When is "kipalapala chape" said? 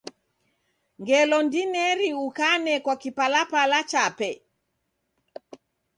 3.01-4.29